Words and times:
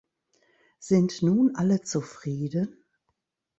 Sind 0.79 1.21
nun 1.21 1.53
alle 1.55 1.83
zufrieden? 1.83 2.83